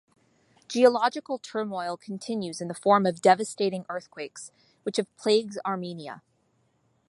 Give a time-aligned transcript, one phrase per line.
[0.67, 6.23] Geological turmoil continues in the form of devastating earthquakes, which have plagued Armenia.